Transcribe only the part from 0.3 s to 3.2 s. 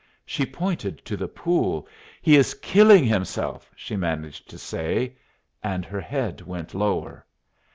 pointed to the pool. "He is killing